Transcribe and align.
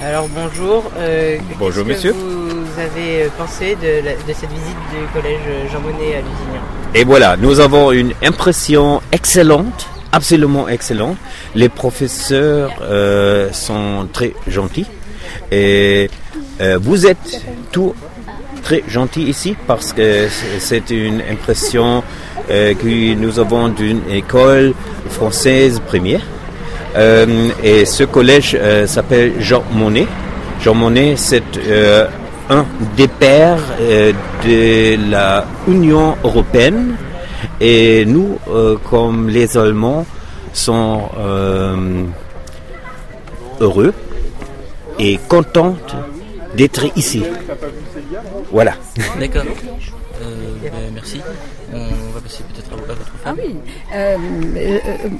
Alors 0.00 0.28
bonjour. 0.28 0.84
euh, 0.98 1.38
Bonjour, 1.58 1.84
qu'est-ce 1.86 2.02
que 2.02 2.08
monsieur. 2.08 2.12
Vous 2.12 2.80
avez 2.80 3.24
euh, 3.24 3.28
pensé 3.36 3.76
de, 3.76 4.04
la- 4.04 4.12
de 4.14 4.32
cette 4.32 4.50
visite 4.50 4.76
du 4.92 5.06
collège 5.12 5.40
Jean 5.72 5.80
Monnet 5.80 6.14
à 6.14 6.18
Lusignan? 6.20 6.62
Et 6.94 7.04
voilà, 7.04 7.36
nous 7.36 7.58
avons 7.58 7.90
une 7.90 8.12
impression 8.22 9.02
excellente, 9.10 9.88
absolument 10.12 10.68
excellente. 10.68 11.16
Les 11.54 11.68
professeurs 11.68 12.70
euh, 12.82 13.52
sont 13.52 14.08
très 14.12 14.34
gentils 14.46 14.86
et 15.50 16.08
euh, 16.60 16.78
vous 16.80 17.06
êtes 17.06 17.42
tous 17.72 17.92
très 18.62 18.84
gentils 18.88 19.24
ici 19.24 19.56
parce 19.66 19.92
que 19.92 20.28
c'est- 20.28 20.60
c'est 20.60 20.90
une 20.90 21.22
impression 21.28 22.04
euh, 22.50 22.72
que 22.74 23.14
nous 23.14 23.38
avons 23.40 23.68
d'une 23.68 24.02
école 24.10 24.74
française 25.10 25.80
première. 25.84 26.22
Euh, 26.96 27.50
et 27.62 27.84
ce 27.84 28.04
collège 28.04 28.56
euh, 28.58 28.86
s'appelle 28.86 29.34
Jean 29.40 29.62
Monnet. 29.72 30.06
Jean 30.60 30.74
Monnet, 30.74 31.14
c'est 31.16 31.42
euh, 31.56 32.06
un 32.50 32.64
des 32.96 33.08
pères 33.08 33.58
de 34.44 35.10
la 35.10 35.44
Union 35.68 36.16
européenne. 36.24 36.96
Et 37.60 38.04
nous, 38.04 38.38
comme 38.90 39.28
les 39.28 39.56
Allemands, 39.56 40.06
sont 40.52 41.02
heureux 43.60 43.92
et 44.98 45.18
contents 45.28 45.76
d'être 46.56 46.86
ici. 46.96 47.22
Voilà. 48.50 48.74
D'accord. 49.20 49.44
Euh, 50.20 50.24
ben, 50.62 50.70
merci. 50.94 51.20
On 51.72 52.12
va 52.14 52.20
passer 52.20 52.42
peut-être 52.52 52.72
à, 52.72 52.76
votre 52.76 53.12
Ah 53.24 53.28
femme. 53.28 53.36
oui, 53.44 53.54
euh, 53.94 54.16
euh, 54.56 54.78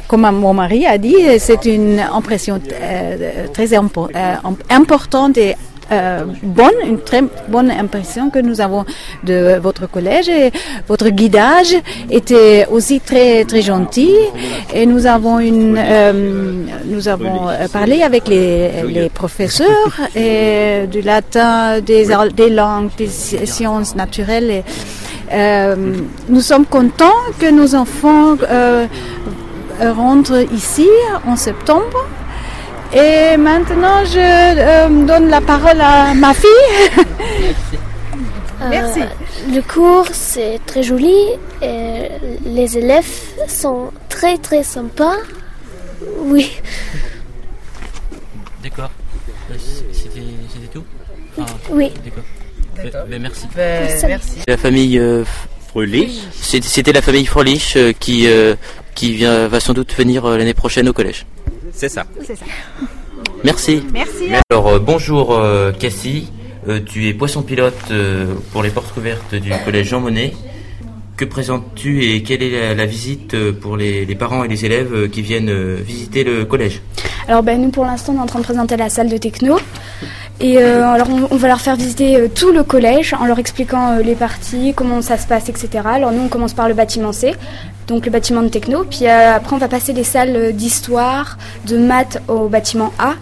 comme 0.09 0.23
mon 0.33 0.55
mari 0.55 0.87
a 0.87 0.99
dit, 0.99 1.17
c'est 1.39 1.65
une 1.67 2.01
impression 2.01 2.61
euh, 2.73 3.47
très 3.53 3.67
impo- 3.67 4.09
euh, 4.15 4.35
importante 4.71 5.39
et 5.39 5.55
euh, 5.91 6.25
bonne, 6.43 6.75
une 6.87 7.01
très 7.01 7.23
bonne 7.49 7.71
impression 7.71 8.29
que 8.29 8.39
nous 8.41 8.61
avons 8.61 8.85
de 9.25 9.59
votre 9.59 9.87
collège 9.91 10.31
votre 10.87 11.09
guidage 11.09 11.75
était 12.11 12.67
aussi 12.71 13.01
très 13.01 13.45
très 13.47 13.63
gentil 13.63 14.13
et 14.75 14.85
nous 14.85 15.07
avons 15.07 15.39
une 15.39 15.79
euh, 15.79 16.13
nous 16.85 17.09
avons 17.09 17.49
euh, 17.49 17.69
parlé 17.73 18.03
avec 18.03 18.29
les, 18.29 19.09
professeurs 19.15 19.95
et 20.15 20.87
du 20.91 21.01
latin, 21.01 21.81
des, 21.81 22.05
langues, 22.51 22.91
des 22.99 23.07
sci- 23.09 23.47
sciences 23.47 23.95
naturelles. 23.97 24.51
Euh, 24.51 24.63
nous 26.29 26.41
sommes 26.41 26.67
contents 26.67 27.21
que 27.39 27.51
nos 27.51 27.75
enfants 27.75 28.37
euh, 28.43 28.87
rentrent 29.81 30.45
ici 30.53 30.89
en 31.27 31.37
septembre. 31.37 32.07
Et 32.93 33.37
maintenant, 33.37 34.03
je 34.05 34.19
euh, 34.19 34.89
donne 35.07 35.29
la 35.29 35.41
parole 35.43 35.81
à 35.81 36.15
ma 36.15 36.33
fille. 36.33 37.05
Merci. 38.71 39.03
Euh, 39.03 39.55
le 39.55 39.61
cours, 39.61 40.07
c'est 40.13 40.59
très 40.65 40.83
joli. 40.83 41.15
Et 41.63 42.09
les 42.47 42.79
élèves 42.79 43.11
sont 43.47 43.91
très 44.09 44.39
très 44.39 44.63
sympas. 44.63 45.17
Oui. 46.21 46.61
D'accord. 48.63 48.91
Euh, 49.51 49.55
C'était 49.93 50.23
c'était 50.53 50.67
tout? 50.73 50.85
Enfin, 51.39 51.55
Oui. 51.71 51.93
D'accord. 52.05 52.25
Ben, 52.83 53.21
merci. 53.21 53.47
Ben, 53.57 53.89
Merci. 54.07 54.39
La 54.47 54.57
famille 54.57 54.99
euh, 54.99 55.25
c'était 56.41 56.93
la 56.93 57.03
famille 57.03 57.27
Frolich 57.27 57.75
euh, 57.77 57.93
qui 57.99 58.27
euh, 58.29 58.55
qui 58.95 59.13
vient 59.15 59.49
va 59.49 59.61
sans 59.61 59.75
doute 59.75 59.93
venir 59.95 60.25
euh, 60.25 60.37
l'année 60.39 60.55
prochaine 60.55 60.89
au 60.89 60.93
collège. 60.93 61.27
C'est 61.73 61.89
ça. 61.89 62.05
Merci. 63.45 63.83
Merci. 63.93 64.25
Alors 64.51 64.69
euh, 64.69 64.79
bonjour 64.79 65.35
euh, 65.35 65.73
Cassie, 65.73 66.31
Euh, 66.69 66.81
tu 66.85 67.09
es 67.09 67.15
poisson 67.15 67.43
pilote 67.43 67.75
euh, 67.91 68.27
pour 68.53 68.63
les 68.63 68.71
portes 68.71 68.95
ouvertes 68.97 69.35
du 69.35 69.51
collège 69.65 69.89
Jean 69.89 70.01
Monnet. 70.01 70.33
Que 71.17 71.25
présentes-tu 71.25 72.05
et 72.05 72.23
quelle 72.23 72.43
est 72.43 72.51
la, 72.51 72.75
la 72.75 72.87
visite 72.87 73.35
pour 73.61 73.77
les, 73.77 74.05
les 74.05 74.15
parents 74.15 74.45
et 74.45 74.49
les 74.49 74.65
élèves 74.67 75.09
qui 75.11 75.23
viennent 75.23 75.75
visiter 75.77 76.25
le 76.25 76.45
collège? 76.45 76.81
Alors 77.27 77.43
ben, 77.43 77.61
nous 77.63 77.71
pour 77.71 77.85
l'instant 77.85 78.13
on 78.15 78.19
est 78.19 78.23
en 78.23 78.27
train 78.27 78.41
de 78.41 78.45
présenter 78.45 78.77
la 78.77 78.89
salle 78.91 79.09
de 79.09 79.17
techno 79.19 79.59
et 80.41 80.59
euh, 80.59 80.87
alors 80.89 81.09
on, 81.11 81.29
on 81.31 81.37
va 81.37 81.49
leur 81.49 81.61
faire 81.61 81.77
visiter 81.77 82.17
euh, 82.17 82.29
tout 82.33 82.53
le 82.53 82.63
collège 82.63 83.15
en 83.15 83.27
leur 83.27 83.39
expliquant 83.39 83.93
euh, 83.93 84.03
les 84.03 84.15
parties, 84.15 84.73
comment 84.75 85.03
ça 85.03 85.19
se 85.19 85.27
passe, 85.27 85.49
etc. 85.49 85.69
Alors 85.85 86.13
nous 86.13 86.23
on 86.23 86.29
commence 86.29 86.53
par 86.55 86.69
le 86.69 86.75
bâtiment 86.75 87.13
C, 87.13 87.35
donc 87.87 88.07
le 88.07 88.13
bâtiment 88.13 88.43
de 88.43 88.49
techno, 88.49 88.85
puis 88.85 89.07
euh, 89.07 89.35
après 89.35 89.55
on 89.57 89.59
va 89.59 89.69
passer 89.69 89.93
les 89.93 90.05
salles 90.05 90.53
d'histoire, 90.53 91.39
de 91.67 91.77
maths 91.79 92.23
au 92.29 92.49
bâtiment 92.49 92.93
A 92.99 93.15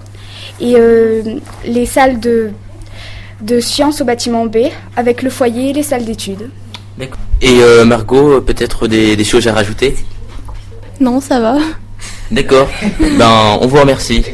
et 0.60 0.75
euh, 0.77 1.22
les 1.65 1.87
salles 1.87 2.21
de, 2.21 2.50
de 3.41 3.60
sciences 3.60 4.00
au 4.00 4.04
bâtiment 4.04 4.47
B 4.47 4.59
avec 4.97 5.22
le 5.22 5.31
foyer 5.31 5.71
et 5.71 5.72
les 5.72 5.83
salles 5.83 6.04
d'études. 6.04 6.50
D'accord. 6.98 7.19
Et 7.41 7.60
euh, 7.60 7.84
Margot, 7.84 8.41
peut-être 8.41 8.88
des, 8.88 9.16
des 9.16 9.25
choses 9.25 9.47
à 9.48 9.53
rajouter? 9.53 9.97
Non 11.00 11.21
ça 11.21 11.41
va. 11.41 11.56
D'accord. 12.31 12.69
ben 13.00 13.59
on 13.60 13.66
vous 13.66 13.78
remercie. 13.78 14.25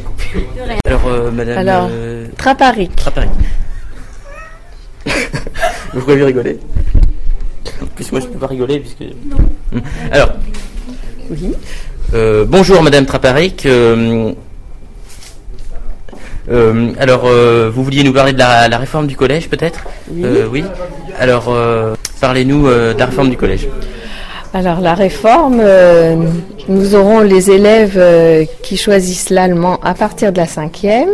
Alors 0.85 1.07
euh, 1.07 1.31
Madame 1.31 1.59
Alors. 1.59 1.89
euh, 1.91 2.27
Traparic. 2.37 2.95
Trapari. 2.97 3.29
Vous 5.95 6.01
pouvez 6.01 6.17
lui 6.17 6.25
rigoler 6.25 6.59
En 7.83 7.87
plus 7.87 8.11
moi 8.13 8.21
je 8.21 8.27
peux 8.27 8.39
pas 8.39 8.47
rigoler 8.47 8.81
puisque... 8.81 9.03
Hmm. 9.73 9.81
Alors. 10.11 10.33
Oui. 11.31 11.53
Euh, 12.15 12.45
bonjour 12.47 12.83
Madame 12.83 13.07
Traparic. 13.07 13.67
Euh, 13.67 14.33
euh, 16.51 16.93
alors, 16.99 17.23
euh, 17.27 17.71
vous 17.73 17.85
vouliez 17.85 18.03
nous 18.03 18.13
parler 18.13 18.33
de 18.33 18.39
la, 18.39 18.69
la 18.69 18.77
réforme 18.79 19.07
du 19.07 19.17
collège, 19.17 19.49
peut-être? 19.49 19.85
Oui. 20.11 20.23
Euh, 20.25 20.47
oui. 20.51 20.65
Alors, 21.19 21.45
euh, 21.49 21.95
parlez-nous 22.21 22.67
euh, 22.67 22.93
de 22.95 22.99
la 22.99 23.07
réforme 23.07 23.31
du 23.31 23.37
collège. 23.37 23.69
Alors 24.55 24.81
la 24.81 24.95
réforme, 24.95 25.61
euh, 25.61 26.17
nous 26.69 26.95
aurons 26.95 27.21
les 27.21 27.51
élèves 27.51 27.97
euh, 27.97 28.45
qui 28.63 28.77
choisissent 28.77 29.31
l'allemand 29.31 29.79
à 29.83 29.95
partir 29.95 30.31
de 30.31 30.37
la 30.37 30.47
cinquième 30.47 31.09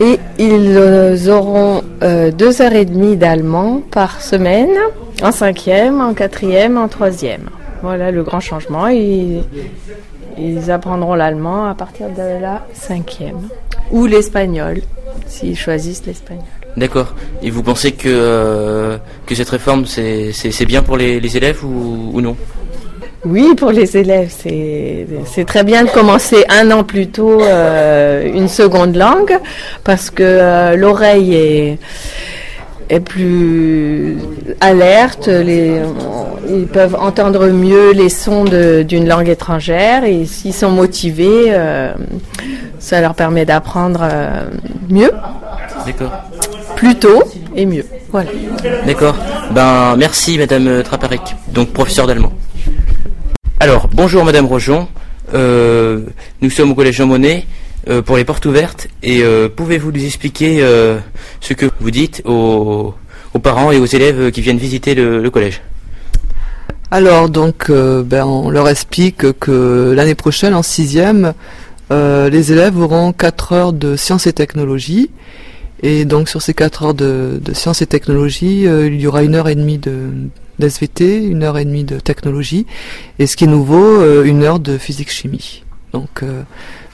et 0.00 0.18
ils 0.38 0.76
euh, 0.76 1.28
auront 1.28 1.82
deux 2.02 2.60
heures 2.60 2.74
et 2.74 2.84
demie 2.84 3.16
d'allemand 3.16 3.80
par 3.90 4.20
semaine 4.20 4.76
en 5.22 5.32
cinquième, 5.32 6.02
en 6.02 6.12
quatrième, 6.12 6.76
en 6.76 6.88
troisième. 6.88 7.48
Voilà 7.82 8.10
le 8.10 8.22
grand 8.22 8.40
changement. 8.40 8.88
Ils 8.88 10.70
apprendront 10.70 11.14
l'allemand 11.14 11.66
à 11.66 11.74
partir 11.74 12.08
de 12.10 12.42
la 12.42 12.66
cinquième 12.74 13.48
ou 13.90 14.04
l'espagnol 14.04 14.82
s'ils 15.26 15.56
choisissent 15.56 16.04
l'espagnol. 16.04 16.44
D'accord. 16.76 17.14
Et 17.42 17.50
vous 17.50 17.62
pensez 17.62 17.92
que, 17.92 18.08
euh, 18.08 18.98
que 19.24 19.34
cette 19.34 19.48
réforme, 19.48 19.86
c'est 19.86 20.66
bien 20.66 20.82
pour 20.82 20.96
les, 20.96 21.20
les 21.20 21.36
élèves 21.36 21.64
ou, 21.64 22.10
ou 22.12 22.20
non? 22.20 22.36
Oui, 23.24 23.54
pour 23.56 23.72
les 23.72 23.96
élèves, 23.96 24.32
c'est 24.32 25.44
très 25.46 25.64
bien 25.64 25.84
de 25.84 25.88
commencer 25.90 26.44
un 26.48 26.70
an 26.70 26.84
plus 26.84 27.08
tôt 27.08 27.40
euh, 27.40 28.30
une 28.32 28.46
seconde 28.46 28.94
langue 28.94 29.36
parce 29.82 30.10
que 30.10 30.22
euh, 30.22 30.76
l'oreille 30.76 31.34
est 31.34 31.78
est 32.88 33.00
plus 33.00 34.16
alerte, 34.60 35.26
les, 35.26 35.80
ils 36.48 36.68
peuvent 36.68 36.94
entendre 36.94 37.48
mieux 37.48 37.90
les 37.90 38.08
sons 38.08 38.44
d'une 38.44 39.08
langue 39.08 39.28
étrangère 39.28 40.04
et 40.04 40.24
s'ils 40.24 40.54
sont 40.54 40.70
motivés, 40.70 41.46
euh, 41.48 41.92
ça 42.78 43.00
leur 43.00 43.14
permet 43.14 43.44
d'apprendre 43.44 44.08
mieux, 44.88 45.10
D'accord. 45.84 46.12
Plus 46.76 46.94
tôt 46.94 47.22
et 47.56 47.66
mieux. 47.66 47.84
Voilà. 48.12 48.30
D'accord. 48.86 49.16
Ben, 49.50 49.96
merci 49.96 50.38
Madame 50.38 50.82
Traparic, 50.82 51.22
donc 51.52 51.72
professeur 51.72 52.06
d'allemand. 52.06 52.32
Alors, 53.58 53.88
bonjour 53.92 54.24
Madame 54.24 54.46
Rojon. 54.46 54.86
Euh, 55.34 56.02
nous 56.40 56.50
sommes 56.50 56.70
au 56.70 56.74
collège 56.74 56.96
Jean 56.96 57.06
Monnet 57.06 57.46
euh, 57.88 58.02
pour 58.02 58.16
les 58.16 58.24
portes 58.24 58.44
ouvertes 58.46 58.86
et 59.02 59.22
euh, 59.22 59.48
pouvez-vous 59.48 59.90
nous 59.90 60.04
expliquer 60.04 60.58
euh, 60.60 60.98
ce 61.40 61.54
que 61.54 61.66
vous 61.80 61.90
dites 61.90 62.22
aux, 62.24 62.94
aux 63.34 63.38
parents 63.38 63.72
et 63.72 63.78
aux 63.78 63.86
élèves 63.86 64.30
qui 64.30 64.40
viennent 64.42 64.58
visiter 64.58 64.94
le, 64.94 65.20
le 65.20 65.30
collège? 65.30 65.62
Alors 66.90 67.28
donc, 67.28 67.70
euh, 67.70 68.02
ben, 68.04 68.24
on 68.24 68.50
leur 68.50 68.68
explique 68.68 69.38
que 69.40 69.92
l'année 69.96 70.14
prochaine, 70.14 70.54
en 70.54 70.62
sixième, 70.62 71.32
euh, 71.90 72.28
les 72.28 72.52
élèves 72.52 72.78
auront 72.78 73.12
4 73.12 73.52
heures 73.52 73.72
de 73.72 73.96
sciences 73.96 74.26
et 74.26 74.32
technologies. 74.32 75.10
Et 75.82 76.04
donc 76.04 76.28
sur 76.28 76.42
ces 76.42 76.54
4 76.54 76.82
heures 76.84 76.94
de, 76.94 77.40
sciences 77.52 77.82
et 77.82 77.86
technologies, 77.86 78.66
euh, 78.66 78.86
il 78.86 79.00
y 79.00 79.06
aura 79.06 79.22
une 79.22 79.34
heure 79.34 79.48
et 79.48 79.54
demie 79.54 79.78
de 79.78 80.10
d'SVT, 80.58 81.22
une 81.22 81.42
heure 81.42 81.58
et 81.58 81.66
demie 81.66 81.84
de 81.84 82.00
technologie, 82.00 82.66
et 83.18 83.26
ce 83.26 83.36
qui 83.36 83.44
est 83.44 83.46
nouveau, 83.46 84.00
euh, 84.00 84.24
une 84.24 84.42
heure 84.42 84.58
de 84.58 84.78
physique-chimie. 84.78 85.64
Donc 85.92 86.22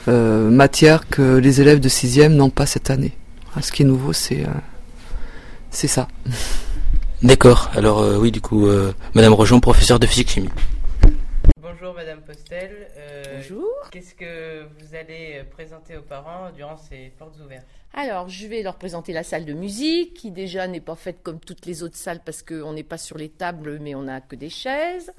euh, 0.09 0.49
matière 0.49 1.07
que 1.07 1.37
les 1.37 1.61
élèves 1.61 1.79
de 1.79 1.87
sixième 1.87 2.35
n'ont 2.35 2.49
pas 2.49 2.65
cette 2.65 2.89
année. 2.89 3.13
Ce 3.61 3.71
qui 3.71 3.83
est 3.83 3.85
nouveau, 3.85 4.11
c'est 4.11 4.45
ça. 5.71 6.07
D'accord. 7.21 7.69
Alors 7.73 8.03
oui, 8.19 8.31
du 8.31 8.41
coup, 8.41 8.67
Madame 9.13 9.33
Rojon, 9.33 9.59
professeur 9.59 9.99
de 9.99 10.07
physique-chimie. 10.07 10.49
Bonjour 11.73 11.95
Madame 11.95 12.21
Postel. 12.21 12.87
Euh, 12.97 13.23
bonjour. 13.37 13.67
Qu'est-ce 13.89 14.13
que 14.13 14.63
vous 14.77 14.93
allez 14.93 15.39
euh, 15.39 15.43
présenter 15.43 15.97
aux 15.97 16.03
parents 16.03 16.51
durant 16.51 16.77
ces 16.77 17.11
portes 17.17 17.39
ouvertes? 17.43 17.65
Alors, 17.95 18.29
je 18.29 18.45
vais 18.45 18.61
leur 18.61 18.75
présenter 18.75 19.11
la 19.11 19.23
salle 19.23 19.43
de 19.43 19.53
musique, 19.53 20.13
qui 20.13 20.29
déjà 20.29 20.67
n'est 20.67 20.81
pas 20.81 20.95
faite 20.95 21.23
comme 21.23 21.39
toutes 21.39 21.65
les 21.65 21.81
autres 21.81 21.95
salles 21.95 22.21
parce 22.23 22.43
qu'on 22.43 22.73
n'est 22.73 22.83
pas 22.83 22.99
sur 22.99 23.17
les 23.17 23.29
tables, 23.29 23.79
mais 23.79 23.95
on 23.95 24.03
n'a 24.03 24.21
que 24.21 24.35
des 24.35 24.51
chaises. 24.51 25.11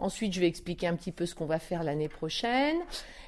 Ensuite, 0.00 0.32
je 0.32 0.40
vais 0.40 0.46
expliquer 0.46 0.86
un 0.86 0.96
petit 0.96 1.12
peu 1.12 1.26
ce 1.26 1.34
qu'on 1.34 1.46
va 1.46 1.58
faire 1.58 1.82
l'année 1.84 2.08
prochaine. 2.08 2.76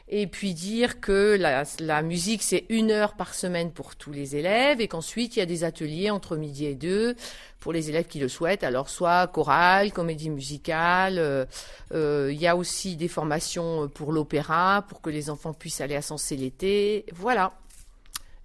Et 0.08 0.26
puis 0.26 0.52
dire 0.52 1.00
que 1.00 1.38
la, 1.38 2.02
musique, 2.02 2.42
c'est 2.42 2.66
une 2.68 2.90
heure 2.90 3.14
par 3.14 3.34
semaine 3.34 3.70
pour 3.70 3.96
tous 3.96 4.12
les 4.12 4.36
élèves 4.36 4.80
et 4.80 4.88
qu'ensuite, 4.88 5.36
il 5.36 5.38
y 5.38 5.42
a 5.42 5.46
des 5.46 5.64
ateliers 5.64 6.10
entre 6.10 6.36
midi 6.36 6.66
et 6.66 6.74
deux 6.74 7.14
pour 7.60 7.72
les 7.72 7.88
élèves 7.88 8.06
qui 8.06 8.18
le 8.18 8.28
souhaitent. 8.28 8.64
Alors, 8.64 8.88
soit 8.88 9.26
chorale, 9.28 9.92
comédie 9.92 10.28
musicale. 10.28 11.18
Euh, 11.18 11.46
euh, 11.92 12.30
il 12.32 12.38
y 12.38 12.46
a 12.46 12.56
aussi 12.56 12.96
des 12.96 13.08
formations 13.08 13.88
pour 13.88 14.12
l'opéra, 14.12 14.84
pour 14.88 15.00
que 15.00 15.08
les 15.08 15.30
enfants 15.30 15.54
puissent 15.54 15.80
aller 15.80 15.96
à 15.96 16.02
Sensé 16.02 16.36
l'été. 16.36 17.06
Voilà. 17.14 17.54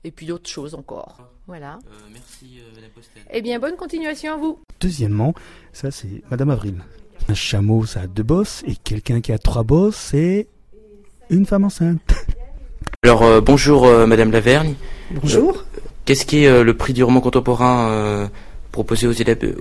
Et 0.04 0.12
puis 0.12 0.26
d'autres 0.26 0.50
choses 0.50 0.76
encore. 0.76 1.18
Voilà. 1.48 1.80
Euh, 1.88 2.08
merci, 2.14 2.62
Madame 2.76 2.92
Postel. 2.92 3.24
Eh 3.32 3.42
bien, 3.42 3.60
bonne 3.60 3.76
continuation 3.76 4.34
à 4.34 4.38
vous. 4.38 4.60
Deuxièmement, 4.80 5.34
ça 5.74 5.92
c'est 5.92 6.22
Madame 6.30 6.52
Avril. 6.52 6.84
Un 7.30 7.34
chameau, 7.34 7.86
ça 7.86 8.02
a 8.02 8.08
deux 8.08 8.24
bosses, 8.24 8.64
et 8.66 8.76
quelqu'un 8.76 9.20
qui 9.20 9.34
a 9.34 9.38
trois 9.38 9.64
bosses, 9.64 9.98
c'est 9.98 10.48
une 11.30 11.46
femme 11.46 11.66
enceinte. 11.66 12.00
Alors, 13.04 13.24
euh, 13.24 13.42
bonjour 13.42 13.86
euh, 13.86 14.06
Madame 14.06 14.32
Lavergne. 14.32 14.76
Bonjour. 15.12 15.66
Qu'est-ce 16.06 16.26
qui 16.26 16.46
est 16.46 16.48
euh, 16.48 16.64
le 16.64 16.76
prix 16.76 16.94
du 16.94 17.04
roman 17.04 17.20
contemporain 17.20 18.30
proposé 18.78 19.08
aux 19.08 19.12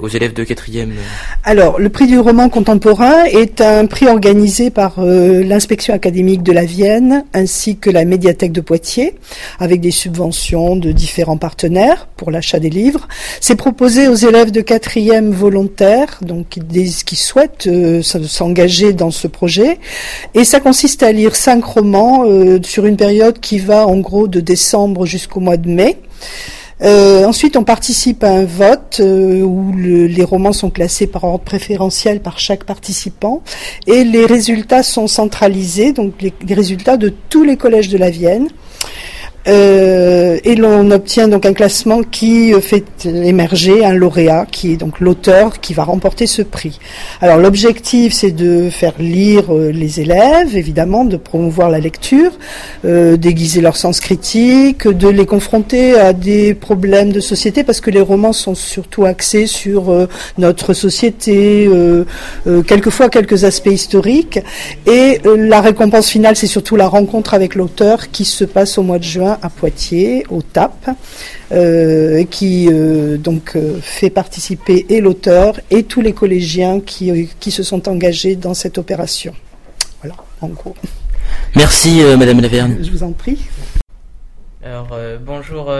élèves, 0.08 0.34
de 0.34 0.44
quatrième 0.44 0.92
Alors, 1.42 1.80
le 1.80 1.88
prix 1.88 2.06
du 2.06 2.18
roman 2.18 2.50
contemporain 2.50 3.24
est 3.24 3.62
un 3.62 3.86
prix 3.86 4.08
organisé 4.08 4.68
par 4.68 4.98
euh, 4.98 5.42
l'inspection 5.42 5.94
académique 5.94 6.42
de 6.42 6.52
la 6.52 6.66
Vienne 6.66 7.24
ainsi 7.32 7.78
que 7.78 7.88
la 7.88 8.04
médiathèque 8.04 8.52
de 8.52 8.60
Poitiers, 8.60 9.14
avec 9.58 9.80
des 9.80 9.90
subventions 9.90 10.76
de 10.76 10.92
différents 10.92 11.38
partenaires 11.38 12.08
pour 12.18 12.30
l'achat 12.30 12.58
des 12.58 12.68
livres. 12.68 13.08
C'est 13.40 13.56
proposé 13.56 14.06
aux 14.06 14.14
élèves 14.14 14.50
de 14.50 14.60
quatrième 14.60 15.30
volontaires, 15.30 16.18
donc 16.20 16.48
qui, 16.50 17.16
souhaitent 17.16 17.68
euh, 17.68 18.02
s'engager 18.02 18.92
dans 18.92 19.10
ce 19.10 19.28
projet, 19.28 19.78
et 20.34 20.44
ça 20.44 20.60
consiste 20.60 21.02
à 21.02 21.10
lire 21.10 21.36
cinq 21.36 21.64
romans 21.64 22.26
euh, 22.26 22.58
sur 22.62 22.84
une 22.84 22.98
période 22.98 23.40
qui 23.40 23.60
va 23.60 23.86
en 23.86 23.96
gros 23.96 24.28
de 24.28 24.40
décembre 24.40 25.06
jusqu'au 25.06 25.40
mois 25.40 25.56
de 25.56 25.70
mai. 25.70 25.96
Euh, 26.82 27.24
ensuite, 27.24 27.56
on 27.56 27.64
participe 27.64 28.22
à 28.22 28.30
un 28.30 28.44
vote 28.44 28.98
euh, 29.00 29.40
où 29.40 29.72
les 29.74 30.24
romans 30.24 30.52
sont 30.52 30.70
classés 30.70 31.06
par 31.06 31.24
ordre 31.24 31.44
préférentiel 31.44 32.20
par 32.20 32.38
chaque 32.38 32.64
participant 32.64 33.42
et 33.86 34.04
les 34.04 34.26
résultats 34.26 34.82
sont 34.82 35.06
centralisés, 35.06 35.92
donc 35.92 36.14
les 36.20 36.54
résultats 36.54 36.96
de 36.96 37.12
tous 37.30 37.44
les 37.44 37.56
collèges 37.56 37.88
de 37.88 37.96
la 37.96 38.10
Vienne. 38.10 38.48
Euh, 39.48 40.38
et 40.44 40.54
l'on 40.56 40.90
obtient 40.90 41.28
donc 41.28 41.46
un 41.46 41.52
classement 41.52 42.02
qui 42.02 42.52
fait 42.60 42.84
émerger 43.04 43.84
un 43.84 43.92
lauréat, 43.92 44.46
qui 44.50 44.72
est 44.72 44.76
donc 44.76 45.00
l'auteur 45.00 45.60
qui 45.60 45.74
va 45.74 45.84
remporter 45.84 46.26
ce 46.26 46.42
prix. 46.42 46.78
Alors 47.20 47.38
l'objectif, 47.38 48.12
c'est 48.12 48.30
de 48.30 48.70
faire 48.70 48.94
lire 48.98 49.54
euh, 49.54 49.70
les 49.70 50.00
élèves, 50.00 50.56
évidemment, 50.56 51.04
de 51.04 51.16
promouvoir 51.16 51.70
la 51.70 51.78
lecture, 51.78 52.32
euh, 52.84 53.16
d'aiguiser 53.16 53.60
leur 53.60 53.76
sens 53.76 54.00
critique, 54.00 54.86
de 54.88 55.08
les 55.08 55.26
confronter 55.26 55.98
à 55.98 56.12
des 56.12 56.54
problèmes 56.54 57.12
de 57.12 57.20
société, 57.20 57.64
parce 57.64 57.80
que 57.80 57.90
les 57.90 58.00
romans 58.00 58.32
sont 58.32 58.54
surtout 58.54 59.04
axés 59.04 59.46
sur 59.46 59.90
euh, 59.90 60.08
notre 60.38 60.74
société, 60.74 61.68
quelquefois 62.66 63.08
quelques 63.08 63.44
aspects 63.44 63.66
historiques, 63.66 64.38
et 64.86 65.20
la 65.24 65.60
récompense 65.60 66.08
finale, 66.08 66.36
c'est 66.36 66.46
surtout 66.46 66.76
la 66.76 66.88
rencontre 66.88 67.34
avec 67.34 67.54
l'auteur 67.54 68.10
qui 68.10 68.24
se 68.24 68.44
passe 68.44 68.78
au 68.78 68.82
mois 68.82 68.98
de 68.98 69.04
juin 69.04 69.35
à 69.42 69.50
Poitiers, 69.50 70.24
au 70.30 70.42
TAP, 70.42 70.90
euh, 71.52 72.24
qui 72.24 72.68
euh, 72.70 73.16
donc 73.16 73.56
euh, 73.56 73.78
fait 73.80 74.10
participer 74.10 74.86
et 74.88 75.00
l'auteur 75.00 75.60
et 75.70 75.84
tous 75.84 76.00
les 76.00 76.12
collégiens 76.12 76.80
qui, 76.80 77.30
qui 77.40 77.50
se 77.50 77.62
sont 77.62 77.88
engagés 77.88 78.36
dans 78.36 78.54
cette 78.54 78.78
opération. 78.78 79.34
Voilà, 80.02 80.16
en 80.40 80.48
gros. 80.48 80.76
Merci, 81.54 82.02
Madame 82.18 82.40
Laverne. 82.40 82.78
Je 82.82 82.90
vous 82.90 83.02
en 83.02 83.12
prie. 83.12 83.38
Alors, 84.62 84.96
bonjour, 85.20 85.72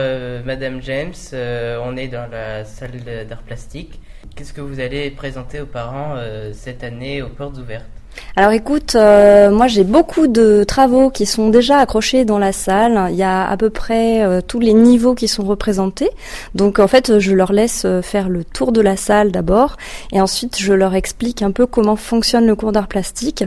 Madame 0.44 0.80
James. 0.82 1.12
on 1.32 1.96
est 1.96 2.08
dans 2.08 2.28
la 2.30 2.64
salle 2.64 2.92
d'art 3.28 3.42
plastique. 3.42 4.00
Qu'est-ce 4.34 4.52
que 4.52 4.60
vous 4.60 4.80
allez 4.80 5.10
présenter 5.10 5.60
aux 5.60 5.66
parents 5.66 6.16
cette 6.52 6.82
année 6.82 7.22
aux 7.22 7.28
portes 7.28 7.58
ouvertes? 7.58 7.95
Alors 8.38 8.52
écoute, 8.52 8.96
euh, 8.96 9.50
moi 9.50 9.66
j'ai 9.66 9.82
beaucoup 9.82 10.26
de 10.26 10.62
travaux 10.64 11.08
qui 11.08 11.24
sont 11.24 11.48
déjà 11.48 11.78
accrochés 11.78 12.26
dans 12.26 12.38
la 12.38 12.52
salle. 12.52 13.08
Il 13.10 13.16
y 13.16 13.22
a 13.22 13.48
à 13.48 13.56
peu 13.56 13.70
près 13.70 14.22
euh, 14.22 14.42
tous 14.46 14.60
les 14.60 14.74
niveaux 14.74 15.14
qui 15.14 15.26
sont 15.26 15.44
représentés. 15.44 16.10
Donc 16.54 16.78
en 16.78 16.86
fait, 16.86 17.18
je 17.18 17.32
leur 17.32 17.54
laisse 17.54 17.84
euh, 17.86 18.02
faire 18.02 18.28
le 18.28 18.44
tour 18.44 18.72
de 18.72 18.82
la 18.82 18.98
salle 18.98 19.32
d'abord, 19.32 19.78
et 20.12 20.20
ensuite 20.20 20.58
je 20.58 20.74
leur 20.74 20.94
explique 20.94 21.40
un 21.40 21.50
peu 21.50 21.66
comment 21.66 21.96
fonctionne 21.96 22.46
le 22.46 22.54
cours 22.54 22.72
d'art 22.72 22.88
plastique, 22.88 23.44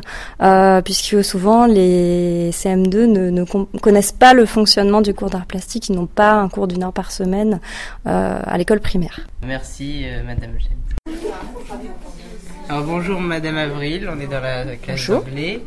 puisque 0.83 1.23
souvent 1.23 1.67
les 1.67 2.49
CM2 2.51 3.05
ne, 3.05 3.43
connaissent 3.79 4.11
pas 4.11 4.33
le 4.33 4.47
fonctionnement 4.47 5.01
du 5.01 5.13
cours 5.13 5.29
d'art 5.29 5.45
plastique. 5.45 5.89
Ils 5.89 5.95
n'ont 5.95 6.07
pas 6.07 6.33
un 6.33 6.49
cours 6.49 6.67
d'une 6.67 6.83
heure 6.83 6.93
par 6.93 7.11
semaine 7.11 7.59
à 8.05 8.57
l'école 8.57 8.79
primaire. 8.79 9.19
Merci, 9.45 10.05
Madame. 10.25 10.51
Alors 12.71 12.83
bonjour 12.83 13.19
Madame 13.19 13.57
Avril, 13.57 14.07
on 14.15 14.19
est 14.19 14.27
dans 14.27 14.41
la 14.41 14.75
classe 14.75 15.09
d'anglais. 15.09 15.59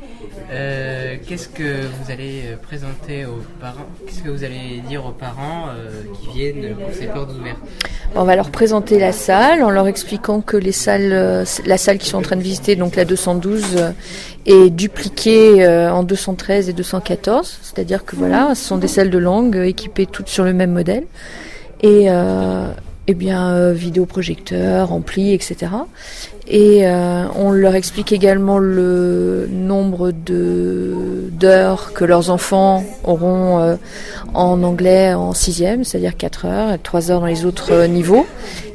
Euh, 0.52 1.16
qu'est-ce 1.26 1.48
que 1.48 1.80
vous 1.82 2.12
allez 2.12 2.42
euh, 2.44 2.56
présenter 2.56 3.26
aux 3.26 3.42
parents 3.60 3.88
Qu'est-ce 4.06 4.22
que 4.22 4.28
vous 4.28 4.44
allez 4.44 4.80
dire 4.88 5.04
aux 5.04 5.10
parents 5.10 5.66
euh, 5.70 6.02
qui 6.14 6.38
viennent 6.38 6.76
pour 6.76 6.94
ces 6.94 7.06
portes 7.06 7.32
ouvertes? 7.32 7.58
On 8.14 8.22
va 8.22 8.36
leur 8.36 8.50
présenter 8.50 9.00
la 9.00 9.10
salle 9.10 9.64
en 9.64 9.70
leur 9.70 9.88
expliquant 9.88 10.42
que 10.42 10.56
les 10.56 10.70
salles, 10.70 11.44
la 11.66 11.76
salle 11.76 11.98
qu'ils 11.98 12.10
sont 12.10 12.18
en 12.18 12.22
train 12.22 12.36
de 12.36 12.42
visiter, 12.42 12.76
donc 12.76 12.94
la 12.94 13.04
212, 13.04 13.94
est 14.46 14.70
dupliquée 14.70 15.66
en 15.66 16.04
213 16.04 16.68
et 16.68 16.72
214. 16.72 17.58
C'est-à-dire 17.62 18.04
que 18.04 18.14
voilà, 18.14 18.54
ce 18.54 18.62
sont 18.62 18.78
des 18.78 18.86
salles 18.86 19.10
de 19.10 19.18
langue 19.18 19.56
équipées 19.56 20.06
toutes 20.06 20.28
sur 20.28 20.44
le 20.44 20.52
même 20.52 20.70
modèle. 20.70 21.06
Et 21.82 22.08
eh 23.08 23.14
bien, 23.14 23.50
euh, 23.50 23.72
vidéoprojecteur, 23.72 24.92
ampli, 24.92 25.32
etc. 25.32 25.72
Et 26.46 26.86
euh, 26.86 27.24
on 27.34 27.50
leur 27.50 27.74
explique 27.74 28.12
également 28.12 28.58
le 28.58 29.48
nombre 29.50 30.12
d'heures 30.12 31.92
que 31.92 32.04
leurs 32.04 32.30
enfants 32.30 32.84
auront 33.02 33.58
euh, 33.58 33.74
en 34.34 34.62
anglais 34.62 35.14
en 35.14 35.32
sixième, 35.32 35.82
c'est-à-dire 35.82 36.16
4 36.16 36.46
heures, 36.46 36.78
3 36.80 37.10
heures 37.10 37.20
dans 37.20 37.26
les 37.26 37.44
autres 37.44 37.86
niveaux. 37.86 38.24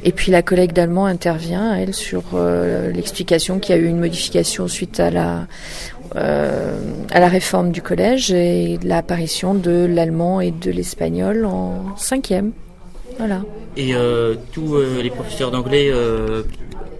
Et 0.04 0.12
puis 0.12 0.30
la 0.30 0.42
collègue 0.42 0.72
d'allemand 0.72 1.06
intervient, 1.06 1.74
elle, 1.74 1.94
sur 1.94 2.22
l'explication 2.94 3.58
qu'il 3.58 3.74
y 3.74 3.78
a 3.78 3.80
eu 3.80 3.86
une 3.86 3.98
modification 3.98 4.68
suite 4.68 5.00
à 5.00 5.10
la 5.10 5.46
à 6.14 7.20
la 7.20 7.28
réforme 7.28 7.70
du 7.70 7.82
collège 7.82 8.32
et 8.32 8.78
l'apparition 8.82 9.52
de 9.52 9.86
l'allemand 9.86 10.40
et 10.40 10.50
de 10.50 10.70
l'espagnol 10.70 11.44
en 11.44 11.96
cinquième. 11.96 12.52
Voilà. 13.18 13.42
Et 13.76 13.94
euh, 13.94 14.34
tous 14.52 14.76
euh, 14.76 15.02
les 15.02 15.10
professeurs 15.10 15.50
d'anglais 15.50 15.88
euh, 15.92 16.42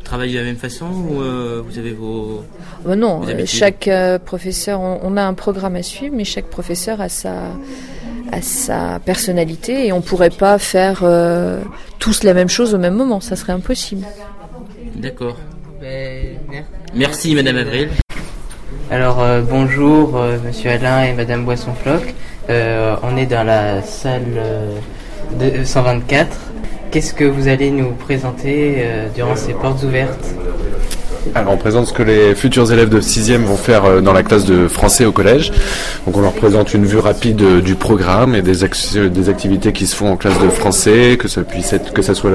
travaillent 0.03 0.33
de 0.33 0.39
la 0.39 0.45
même 0.45 0.57
façon 0.57 0.87
ou 0.87 1.21
vous 1.65 1.79
avez 1.79 1.93
vos. 1.93 2.43
Non, 2.87 3.23
chaque 3.45 3.91
professeur, 4.25 4.81
on, 4.81 5.17
a 5.17 5.23
un 5.23 5.35
programme 5.35 5.77
à 5.77 5.83
suivre, 5.83 6.15
mais 6.17 6.25
chaque 6.25 6.47
professeur 6.47 7.01
a 7.01 7.09
sa, 7.09 7.35
a 8.33 8.41
sa 8.41 9.01
personnalité 9.05 9.87
et 9.87 9.93
on 9.93 9.99
ne 9.99 10.03
pourrait 10.03 10.31
pas 10.31 10.59
faire 10.59 11.05
tous 11.99 12.23
la 12.23 12.33
même 12.33 12.49
chose 12.49 12.75
au 12.75 12.79
même 12.79 12.95
moment, 12.95 13.21
ça 13.21 13.37
serait 13.37 13.53
impossible. 13.53 14.07
D'accord. 14.97 15.37
Ben, 15.81 16.39
merci 16.95 17.35
Madame 17.35 17.57
Avril. 17.57 17.91
Alors 18.91 19.23
bonjour 19.51 20.19
Monsieur 20.47 20.71
Alain 20.71 21.05
et 21.05 21.13
Madame 21.13 21.45
Boisson-Floc. 21.45 22.15
on 22.49 23.17
est 23.19 23.27
dans 23.27 23.45
la 23.45 23.83
salle 23.83 24.41
de 25.39 25.65
124. 25.65 26.29
Qu'est-ce 26.91 27.13
que 27.13 27.25
vous 27.25 27.49
allez 27.49 27.71
nous 27.71 27.91
présenter 27.91 28.77
euh, 28.79 29.09
durant 29.15 29.37
ces 29.37 29.53
portes 29.53 29.83
ouvertes? 29.83 30.35
Alors 31.35 31.53
on 31.53 31.59
présente 31.59 31.87
ce 31.87 31.93
que 31.93 32.03
les 32.03 32.35
futurs 32.35 32.73
élèves 32.73 32.89
de 32.89 33.03
6e 33.03 33.43
vont 33.43 33.57
faire 33.57 33.85
euh, 33.85 34.01
dans 34.01 34.15
la 34.15 34.23
classe 34.23 34.47
de 34.47 34.69
français 34.69 35.05
au 35.05 35.13
collège. 35.13 35.53
Donc 36.07 36.17
on 36.17 36.23
leur 36.23 36.33
présente 36.33 36.73
une 36.73 36.87
vue 36.87 36.99
rapide 36.99 37.43
euh, 37.43 37.61
du 37.61 37.75
programme 37.75 38.35
et 38.35 38.41
des, 38.41 38.65
activités 38.65 39.73
qui 39.73 39.87
se 39.87 39.95
font 39.95 40.13
en 40.13 40.17
classe 40.17 40.39
de 40.41 40.49
français, 40.49 41.19
que 41.21 41.29
ça 41.29 41.43
puisse 41.43 41.75
que 41.93 42.01
ça 42.01 42.15
soit 42.15 42.31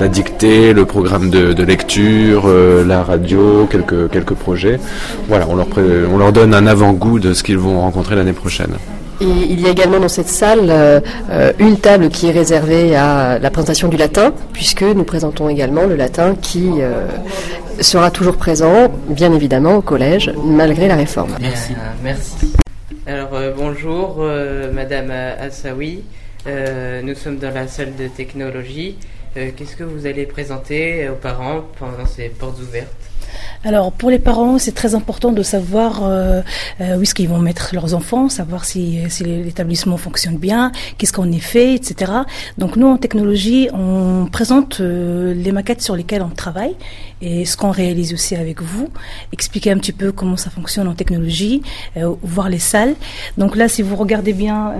la, 0.00 0.08
dictée, 0.08 0.72
le 0.72 0.84
programme 0.86 1.30
de, 1.30 1.62
lecture, 1.62 2.48
la 2.48 3.04
radio, 3.04 3.68
quelques 3.70 4.34
projets. 4.34 4.80
Voilà, 5.28 5.46
on 5.48 6.18
leur 6.18 6.32
donne 6.32 6.52
un 6.52 6.66
avant-goût 6.66 7.20
de 7.20 7.32
ce 7.32 7.44
qu'ils 7.44 7.58
vont 7.58 7.80
rencontrer 7.80 8.16
l'année 8.16 8.32
prochaine. 8.32 8.74
Et 9.20 9.24
il 9.24 9.60
y 9.60 9.66
a 9.66 9.70
également 9.70 10.00
dans 10.00 10.08
cette 10.08 10.28
salle 10.28 10.68
euh, 10.70 11.00
euh, 11.30 11.52
une 11.58 11.78
table 11.78 12.08
qui 12.08 12.28
est 12.28 12.32
réservée 12.32 12.96
à 12.96 13.38
la 13.38 13.50
présentation 13.50 13.88
du 13.88 13.96
latin, 13.96 14.32
puisque 14.52 14.82
nous 14.82 15.04
présentons 15.04 15.48
également 15.48 15.84
le 15.84 15.94
latin 15.94 16.34
qui 16.34 16.68
euh, 16.80 17.06
sera 17.80 18.10
toujours 18.10 18.36
présent, 18.36 18.92
bien 19.08 19.32
évidemment, 19.32 19.76
au 19.76 19.82
collège, 19.82 20.32
malgré 20.44 20.88
la 20.88 20.96
réforme. 20.96 21.36
Merci. 21.40 21.74
merci. 22.02 22.52
Alors 23.06 23.30
bonjour, 23.56 24.24
Madame 24.72 25.10
Assaoui. 25.10 26.02
nous 26.46 27.14
sommes 27.14 27.36
dans 27.36 27.52
la 27.52 27.68
salle 27.68 27.94
de 27.96 28.08
technologie. 28.08 28.96
Qu'est-ce 29.34 29.76
que 29.76 29.84
vous 29.84 30.06
allez 30.06 30.24
présenter 30.24 31.08
aux 31.10 31.16
parents 31.16 31.64
pendant 31.78 32.06
ces 32.06 32.30
portes 32.30 32.60
ouvertes? 32.60 33.13
Alors 33.64 33.92
pour 33.92 34.10
les 34.10 34.18
parents, 34.18 34.58
c'est 34.58 34.72
très 34.72 34.94
important 34.94 35.32
de 35.32 35.42
savoir 35.42 36.04
euh, 36.04 36.42
euh, 36.82 36.98
où 36.98 37.02
est-ce 37.02 37.14
qu'ils 37.14 37.30
vont 37.30 37.38
mettre 37.38 37.70
leurs 37.72 37.94
enfants, 37.94 38.28
savoir 38.28 38.66
si, 38.66 38.98
l'établissement 39.20 39.96
fonctionne 39.96 40.36
bien, 40.36 40.70
qu'est-ce 40.98 41.14
qu'on 41.14 41.32
y 41.32 41.40
fait, 41.40 41.74
etc. 41.74 42.12
Donc 42.58 42.76
nous 42.76 42.86
en 42.86 42.98
technologie, 42.98 43.70
on 43.72 44.28
présente 44.30 44.80
euh, 44.80 45.32
les 45.32 45.50
maquettes 45.50 45.80
sur 45.80 45.96
lesquelles 45.96 46.20
on 46.20 46.28
travaille 46.28 46.76
et 47.22 47.46
ce 47.46 47.56
qu'on 47.56 47.70
réalise 47.70 48.12
aussi 48.12 48.36
avec 48.36 48.60
vous, 48.60 48.90
expliquer 49.32 49.70
un 49.70 49.78
petit 49.78 49.92
peu 49.92 50.12
comment 50.12 50.36
ça 50.36 50.50
fonctionne 50.50 50.86
en 50.88 50.94
technologie, 50.94 51.62
voir 52.22 52.50
les 52.50 52.58
salles. 52.58 52.96
Donc 53.38 53.56
là, 53.56 53.66
si 53.66 53.80
vous 53.80 53.96
regardez 53.96 54.34
bien 54.34 54.74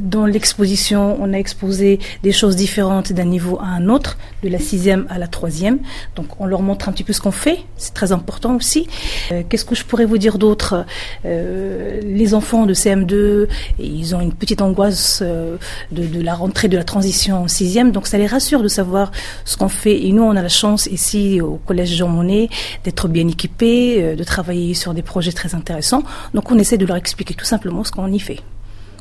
dans 0.00 0.24
l'exposition, 0.24 1.18
on 1.20 1.34
a 1.34 1.36
exposé 1.36 1.98
des 2.22 2.32
choses 2.32 2.56
différentes 2.56 3.12
d'un 3.12 3.26
niveau 3.26 3.58
à 3.60 3.66
un 3.66 3.90
autre, 3.90 4.16
de 4.42 4.48
la 4.48 4.58
sixième 4.58 5.06
à 5.10 5.18
la 5.18 5.26
troisième. 5.26 5.80
Donc 6.16 6.40
on 6.40 6.46
leur 6.46 6.62
montre 6.62 6.88
un 6.88 6.92
petit 6.92 7.04
peu 7.04 7.12
ce 7.12 7.20
qu'on 7.20 7.30
fait, 7.30 7.58
c'est 7.76 7.92
très 7.92 8.12
important 8.12 8.21
aussi. 8.54 8.88
Euh, 9.30 9.42
Qu'est-ce 9.48 9.64
que 9.64 9.74
je 9.74 9.84
pourrais 9.84 10.04
vous 10.04 10.18
dire 10.18 10.38
d'autre? 10.38 10.84
Euh, 11.24 12.00
Les 12.02 12.34
enfants 12.34 12.66
de 12.66 12.74
CM2, 12.74 13.48
ils 13.78 14.14
ont 14.14 14.20
une 14.20 14.32
petite 14.32 14.62
angoisse 14.62 15.20
euh, 15.22 15.56
de, 15.90 16.06
de, 16.06 16.20
la 16.20 16.34
rentrée 16.34 16.68
de 16.68 16.76
la 16.76 16.84
transition 16.84 17.42
en 17.44 17.48
sixième, 17.48 17.92
donc 17.92 18.06
ça 18.06 18.18
les 18.18 18.26
rassure 18.26 18.62
de 18.62 18.68
savoir 18.68 19.12
ce 19.44 19.56
qu'on 19.56 19.68
fait. 19.68 20.04
Et 20.06 20.12
nous, 20.12 20.22
on 20.22 20.36
a 20.36 20.42
la 20.42 20.48
chance 20.48 20.86
ici 20.86 21.40
au 21.40 21.60
collège 21.66 21.94
Jean 21.94 22.08
Monnet 22.08 22.48
d'être 22.84 23.08
bien 23.08 23.28
équipés, 23.28 24.14
de 24.16 24.24
travailler 24.24 24.74
sur 24.74 24.94
des 24.94 25.02
projets 25.02 25.32
très 25.32 25.54
intéressants. 25.54 26.02
Donc 26.34 26.50
on 26.50 26.58
essaie 26.58 26.78
de 26.78 26.86
leur 26.86 26.96
expliquer 26.96 27.34
tout 27.34 27.44
simplement 27.44 27.84
ce 27.84 27.92
qu'on 27.92 28.10
y 28.12 28.18
fait. 28.18 28.40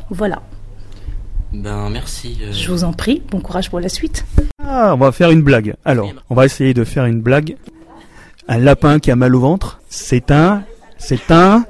Voilà. 0.10 0.42
Ben 1.54 1.90
merci. 1.90 2.38
Euh... 2.42 2.54
Je 2.54 2.72
vous 2.72 2.84
en 2.84 2.94
prie, 2.94 3.22
bon 3.30 3.42
courage 3.42 3.70
pour 3.70 3.80
la 3.80 3.90
suite. 3.90 4.26
Ah, 4.64 4.94
on 4.94 4.98
va 4.98 5.12
faire 5.12 5.32
une 5.32 5.42
blague. 5.42 5.76
Alors, 5.84 6.12
on 6.30 6.36
va 6.36 6.46
essayer 6.46 6.74
de 6.74 6.84
faire 6.84 7.06
une 7.06 7.22
blague. 7.22 7.58
Un 8.48 8.58
lapin 8.58 9.00
qui 9.00 9.12
a 9.12 9.16
mal 9.16 9.36
au 9.36 9.40
ventre, 9.40 9.80
c'est 9.88 10.32
un, 10.32 10.64
c'est 10.98 11.30
un 11.32 11.64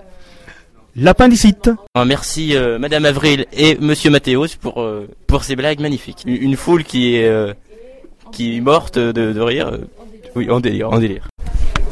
l'appendicite. 0.95 1.69
Ah, 1.93 2.05
merci 2.05 2.55
euh, 2.55 2.79
Madame 2.79 3.05
Avril 3.05 3.45
et 3.51 3.77
Monsieur 3.79 4.09
Mathéos 4.09 4.47
pour 4.59 4.81
euh, 4.81 5.07
pour 5.27 5.43
ces 5.43 5.57
blagues 5.57 5.81
magnifiques. 5.81 6.23
Une, 6.25 6.41
une 6.41 6.55
foule 6.55 6.83
qui 6.85 7.17
est 7.17 7.27
euh, 7.27 7.53
qui 8.31 8.57
est 8.57 8.61
morte 8.61 8.97
de, 8.97 9.11
de 9.33 9.41
rire. 9.41 9.79
Oui, 10.35 10.49
en 10.49 10.61
délire, 10.61 10.89
en 10.89 10.99
délire. 10.99 11.27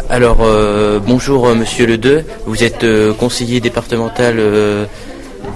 Alors, 0.10 0.38
euh, 0.42 1.00
bonjour 1.00 1.54
Monsieur 1.54 1.86
Le 1.86 1.98
Deux, 1.98 2.24
vous 2.46 2.64
êtes 2.64 2.86
euh, 2.86 3.14
conseiller 3.14 3.60
départemental 3.60 4.36
euh, 4.40 4.86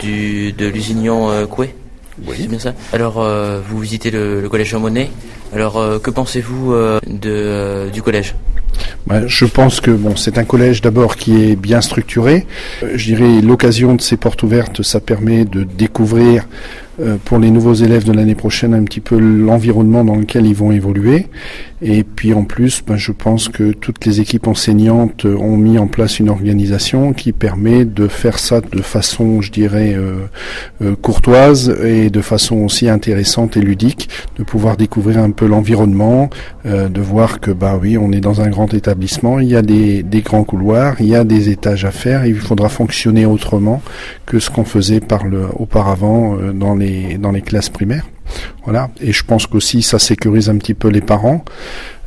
du, 0.01 0.51
de 0.51 0.68
l'usignon 0.68 1.32
euh, 1.32 1.46
Coué? 1.46 1.74
Oui. 2.27 2.36
C'est 2.38 2.48
bien 2.48 2.60
ça? 2.60 2.74
Alors, 2.92 3.25
vous 3.68 3.80
visitez 3.80 4.12
le, 4.12 4.42
le 4.42 4.50
collège 4.50 4.70
Jean 4.70 4.80
Monnet. 4.80 5.10
Alors, 5.53 5.82
que 6.01 6.12
pensez-vous 6.12 6.75
de, 7.08 7.89
du 7.92 8.03
collège? 8.03 8.36
Je 9.27 9.45
pense 9.45 9.81
que 9.81 9.91
bon, 9.91 10.15
c'est 10.15 10.38
un 10.38 10.43
collège 10.43 10.81
d'abord 10.81 11.15
qui 11.15 11.43
est 11.43 11.55
bien 11.55 11.81
structuré. 11.81 12.45
Euh, 12.83 12.93
je 12.95 13.05
dirais 13.05 13.41
l'occasion 13.41 13.95
de 13.95 14.01
ces 14.01 14.17
portes 14.17 14.43
ouvertes, 14.43 14.81
ça 14.83 15.00
permet 15.00 15.45
de 15.45 15.63
découvrir 15.63 16.45
euh, 17.00 17.17
pour 17.23 17.39
les 17.39 17.51
nouveaux 17.51 17.73
élèves 17.73 18.03
de 18.03 18.12
l'année 18.12 18.35
prochaine 18.35 18.73
un 18.73 18.83
petit 18.83 19.00
peu 19.00 19.17
l'environnement 19.17 20.03
dans 20.03 20.15
lequel 20.15 20.45
ils 20.45 20.55
vont 20.55 20.71
évoluer. 20.71 21.27
Et 21.85 22.03
puis 22.03 22.33
en 22.33 22.45
plus, 22.45 22.81
ben, 22.85 22.95
je 22.95 23.12
pense 23.12 23.50
que 23.50 23.73
toutes 23.73 24.05
les 24.05 24.21
équipes 24.21 24.47
enseignantes 24.47 25.25
ont 25.25 25.57
mis 25.57 25.77
en 25.77 25.88
place 25.88 26.19
une 26.19 26.29
organisation 26.29 27.12
qui 27.12 27.33
permet 27.33 27.83
de 27.83 28.07
faire 28.07 28.39
ça 28.39 28.62
de 28.62 28.81
façon, 28.81 29.41
je 29.41 29.51
dirais, 29.51 29.93
euh, 29.93 30.27
euh, 30.81 30.95
courtoise 30.95 31.75
et 31.83 32.09
de 32.09 32.21
façon 32.21 32.57
aussi 32.57 32.88
intéressante 32.88 33.57
et 33.57 33.59
ludique, 33.59 34.07
de 34.38 34.43
pouvoir 34.43 34.77
découvrir 34.77 35.19
un 35.19 35.31
peu 35.31 35.45
l'environnement, 35.45 36.29
euh, 36.65 36.88
de 36.88 37.01
voir 37.01 37.41
que 37.41 37.51
bah 37.51 37.77
oui, 37.81 37.97
on 37.97 38.13
est 38.13 38.21
dans 38.21 38.39
un 38.39 38.50
grand 38.50 38.73
établissement, 38.73 39.39
il 39.39 39.50
y 39.50 39.55
a 39.55 39.62
des, 39.62 40.03
des 40.03 40.21
grands 40.21 40.45
couloirs, 40.45 40.95
il 41.01 41.07
y 41.07 41.15
a 41.15 41.25
des 41.25 41.50
étages 41.50 41.83
à 41.83 41.91
faire, 41.91 42.25
il 42.25 42.35
faudra 42.35 42.69
fonctionner 42.69 43.25
autrement 43.25 43.81
que 44.25 44.39
ce 44.39 44.50
qu'on 44.50 44.63
faisait 44.63 45.01
par 45.01 45.25
le 45.25 45.47
auparavant 45.57 46.38
euh, 46.38 46.53
dans 46.53 46.75
les 46.75 46.82
dans 47.19 47.31
les 47.31 47.41
classes 47.41 47.69
primaires. 47.69 48.07
Voilà. 48.63 48.89
Et 49.01 49.11
je 49.11 49.23
pense 49.23 49.45
qu'aussi 49.45 49.81
ça 49.81 49.99
sécurise 49.99 50.49
un 50.49 50.57
petit 50.57 50.73
peu 50.73 50.87
les 50.87 51.01
parents, 51.01 51.43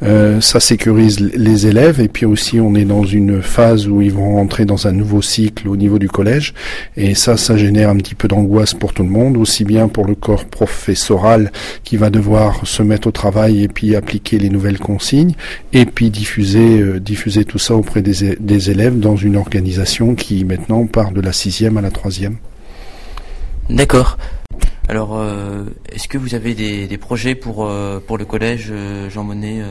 euh, 0.02 0.40
ça 0.40 0.60
sécurise 0.60 1.20
les 1.20 1.66
élèves, 1.66 2.00
et 2.00 2.08
puis 2.08 2.26
aussi 2.26 2.60
on 2.60 2.74
est 2.74 2.84
dans 2.84 3.04
une 3.04 3.42
phase 3.42 3.86
où 3.86 4.02
ils 4.02 4.12
vont 4.12 4.34
rentrer 4.34 4.64
dans 4.64 4.86
un 4.86 4.92
nouveau 4.92 5.22
cycle 5.22 5.68
au 5.68 5.76
niveau 5.76 5.98
du 5.98 6.08
collège, 6.08 6.54
et 6.96 7.14
ça, 7.14 7.36
ça 7.36 7.56
génère 7.56 7.90
un 7.90 7.96
petit 7.96 8.14
peu 8.14 8.28
d'angoisse 8.28 8.74
pour 8.74 8.92
tout 8.92 9.02
le 9.02 9.08
monde, 9.08 9.36
aussi 9.36 9.64
bien 9.64 9.88
pour 9.88 10.06
le 10.06 10.14
corps 10.14 10.44
professoral 10.44 11.52
qui 11.84 11.96
va 11.96 12.10
devoir 12.10 12.66
se 12.66 12.82
mettre 12.82 13.08
au 13.08 13.12
travail 13.12 13.62
et 13.62 13.68
puis 13.68 13.94
appliquer 13.94 14.38
les 14.38 14.50
nouvelles 14.50 14.78
consignes, 14.78 15.34
et 15.72 15.86
puis 15.86 16.10
diffuser, 16.10 16.80
euh, 16.80 17.00
diffuser 17.00 17.44
tout 17.44 17.58
ça 17.58 17.74
auprès 17.74 18.02
des, 18.02 18.36
des 18.38 18.70
élèves 18.70 18.98
dans 18.98 19.16
une 19.16 19.36
organisation 19.36 20.14
qui 20.14 20.44
maintenant 20.44 20.86
part 20.86 21.12
de 21.12 21.20
la 21.20 21.32
sixième 21.32 21.76
à 21.76 21.82
la 21.82 21.90
troisième. 21.90 22.36
D'accord. 23.70 24.16
Alors, 24.88 25.16
euh, 25.16 25.64
est-ce 25.90 26.06
que 26.06 26.16
vous 26.16 26.34
avez 26.36 26.54
des, 26.54 26.86
des 26.86 26.98
projets 26.98 27.34
pour, 27.34 27.66
euh, 27.66 27.98
pour 27.98 28.18
le 28.18 28.24
collège 28.24 28.68
euh, 28.70 29.10
Jean 29.10 29.24
Monnet 29.24 29.62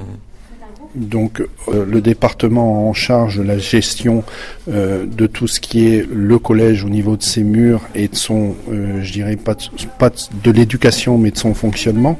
donc 0.95 1.41
euh, 1.67 1.85
le 1.85 2.01
département 2.01 2.89
en 2.89 2.93
charge 2.93 3.37
de 3.37 3.43
la 3.43 3.57
gestion 3.57 4.23
euh, 4.69 5.05
de 5.05 5.27
tout 5.27 5.47
ce 5.47 5.59
qui 5.59 5.87
est 5.87 6.07
le 6.11 6.39
collège 6.39 6.83
au 6.83 6.89
niveau 6.89 7.17
de 7.17 7.23
ses 7.23 7.43
murs 7.43 7.81
et 7.93 8.07
de 8.07 8.15
son, 8.15 8.55
euh, 8.71 9.01
je 9.03 9.11
dirais 9.11 9.35
pas 9.35 9.53
de, 9.53 9.63
pas 9.99 10.09
de 10.43 10.51
l'éducation 10.51 11.17
mais 11.17 11.31
de 11.31 11.37
son 11.37 11.53
fonctionnement. 11.53 12.17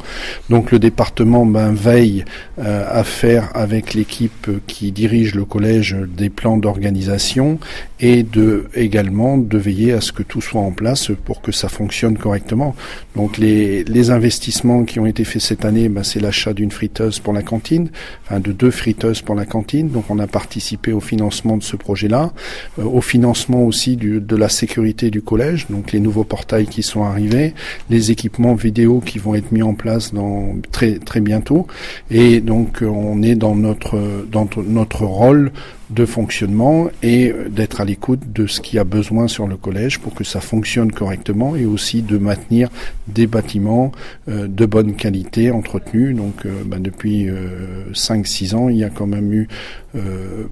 Donc 0.49 0.71
le 0.71 0.79
département 0.79 1.45
ben, 1.45 1.73
veille 1.73 2.25
à 2.57 3.03
faire 3.03 3.49
avec 3.53 3.93
l'équipe 3.93 4.49
qui 4.67 4.91
dirige 4.91 5.35
le 5.35 5.45
collège 5.45 5.95
des 6.17 6.29
plans 6.29 6.57
d'organisation 6.57 7.59
et 7.99 8.23
de 8.23 8.65
également 8.75 9.37
de 9.37 9.57
veiller 9.57 9.93
à 9.93 10.01
ce 10.01 10.11
que 10.11 10.23
tout 10.23 10.41
soit 10.41 10.61
en 10.61 10.71
place 10.71 11.11
pour 11.25 11.41
que 11.41 11.51
ça 11.51 11.69
fonctionne 11.69 12.17
correctement. 12.17 12.75
Donc 13.15 13.37
les, 13.37 13.83
les 13.83 14.09
investissements 14.11 14.83
qui 14.83 14.99
ont 14.99 15.05
été 15.05 15.23
faits 15.23 15.41
cette 15.41 15.65
année, 15.65 15.89
ben, 15.89 16.03
c'est 16.03 16.19
l'achat 16.19 16.53
d'une 16.53 16.71
friteuse 16.71 17.19
pour 17.19 17.33
la 17.33 17.41
cantine, 17.41 17.89
enfin 18.25 18.39
de 18.39 18.51
deux 18.51 18.64
friteuses 18.71 19.21
pour 19.21 19.35
la 19.35 19.45
cantine. 19.45 19.89
Donc 19.89 20.05
on 20.09 20.19
a 20.19 20.27
participé 20.27 20.91
au 20.91 20.99
financement 20.99 21.57
de 21.57 21.63
ce 21.63 21.75
projet-là, 21.75 22.33
euh, 22.79 22.83
au 22.83 23.01
financement 23.01 23.63
aussi 23.63 23.95
du, 23.95 24.19
de 24.19 24.35
la 24.35 24.49
sécurité 24.49 25.09
du 25.09 25.21
collège, 25.21 25.67
donc 25.69 25.91
les 25.91 25.99
nouveaux 25.99 26.23
portails 26.23 26.67
qui 26.67 26.83
sont 26.83 27.03
arrivés, 27.03 27.53
les 27.89 28.11
équipements 28.11 28.55
vidéo 28.55 28.99
qui 28.99 29.19
vont 29.19 29.35
être 29.35 29.51
mis 29.51 29.63
en 29.63 29.73
place 29.73 30.13
dans 30.13 30.55
très 30.71 30.99
très 30.99 31.21
bientôt. 31.21 31.67
Et 32.11 32.41
donc 32.41 32.81
euh, 32.81 32.87
on 32.87 33.21
est 33.21 33.35
dans 33.35 33.55
notre 33.55 34.25
dans 34.31 34.49
notre 34.67 35.05
rôle 35.05 35.51
de 35.89 36.05
fonctionnement 36.05 36.87
et 37.03 37.33
d'être 37.49 37.81
à 37.81 37.85
l'écoute 37.85 38.21
de 38.33 38.47
ce 38.47 38.61
qu'il 38.61 38.77
y 38.77 38.79
a 38.79 38.83
besoin 38.83 39.27
sur 39.27 39.47
le 39.47 39.57
collège 39.57 39.99
pour 39.99 40.13
que 40.13 40.23
ça 40.23 40.41
fonctionne 40.41 40.91
correctement 40.91 41.55
et 41.55 41.65
aussi 41.65 42.01
de 42.01 42.17
maintenir 42.17 42.69
des 43.07 43.27
bâtiments 43.27 43.91
euh, 44.27 44.47
de 44.47 44.65
bonne 44.65 44.95
qualité 44.95 45.51
entretenus. 45.51 46.15
Donc 46.15 46.45
euh, 46.45 46.63
ben, 46.65 46.81
depuis 46.81 47.29
euh, 47.29 47.91
5-6 47.93 48.55
ans, 48.55 48.69
il 48.69 48.77
y 48.77 48.83
a 48.83 48.89
quand 48.89 49.07
même 49.07 49.31
eu 49.31 49.47
euh, 49.47 49.84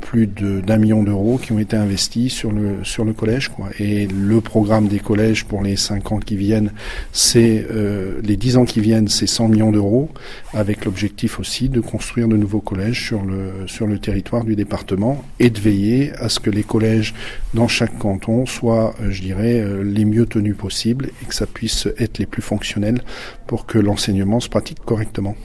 plus 0.01 0.27
d'un 0.27 0.77
million 0.77 1.03
d'euros 1.03 1.37
qui 1.37 1.51
ont 1.51 1.59
été 1.59 1.75
investis 1.75 2.31
sur 2.31 2.51
le 2.51 2.83
sur 2.83 3.05
le 3.05 3.13
collège. 3.13 3.49
Quoi. 3.49 3.69
Et 3.79 4.07
le 4.07 4.41
programme 4.41 4.87
des 4.87 4.99
collèges 4.99 5.45
pour 5.45 5.63
les 5.63 5.75
5 5.75 6.11
ans 6.11 6.19
qui 6.19 6.35
viennent, 6.35 6.71
c'est 7.11 7.65
euh, 7.71 8.19
les 8.23 8.37
10 8.37 8.57
ans 8.57 8.65
qui 8.65 8.79
viennent, 8.79 9.07
c'est 9.07 9.27
100 9.27 9.49
millions 9.49 9.71
d'euros, 9.71 10.09
avec 10.53 10.85
l'objectif 10.85 11.39
aussi 11.39 11.69
de 11.69 11.79
construire 11.79 12.27
de 12.27 12.37
nouveaux 12.37 12.61
collèges 12.61 13.05
sur 13.05 13.23
le 13.23 13.67
sur 13.67 13.87
le 13.87 13.99
territoire 13.99 14.43
du 14.43 14.55
département 14.55 15.23
et 15.39 15.49
de 15.49 15.59
veiller 15.59 16.13
à 16.13 16.29
ce 16.29 16.39
que 16.39 16.49
les 16.49 16.63
collèges 16.63 17.13
dans 17.53 17.67
chaque 17.67 17.97
canton 17.97 18.45
soient, 18.45 18.95
euh, 19.01 19.11
je 19.11 19.21
dirais, 19.21 19.59
euh, 19.59 19.83
les 19.83 20.05
mieux 20.05 20.25
tenus 20.25 20.55
possibles 20.55 21.09
et 21.21 21.25
que 21.25 21.35
ça 21.35 21.45
puisse 21.45 21.87
être 21.97 22.17
les 22.17 22.25
plus 22.25 22.41
fonctionnels 22.41 23.01
pour 23.47 23.65
que 23.65 23.77
l'enseignement 23.77 24.39
se 24.39 24.49
pratique 24.49 24.79
correctement. 24.79 25.35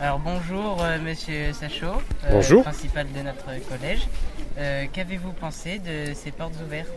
Euh, 0.00 0.04
alors 0.04 0.20
bonjour 0.20 0.82
euh, 0.82 0.98
Monsieur 1.04 1.52
Sachot, 1.52 2.02
bonjour. 2.30 2.62
principal 2.62 3.06
de 3.14 3.22
notre 3.22 3.46
collège. 3.68 4.08
Qu'avez-vous 4.92 5.32
pensé 5.32 5.78
de 5.78 6.12
ces 6.14 6.32
portes 6.32 6.54
ouvertes? 6.66 6.88